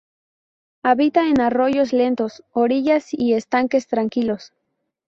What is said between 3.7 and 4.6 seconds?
tranquilos.